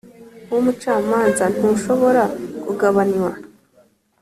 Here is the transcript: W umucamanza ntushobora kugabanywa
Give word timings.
W 0.51 0.53
umucamanza 0.59 1.43
ntushobora 1.55 2.23
kugabanywa 2.63 3.31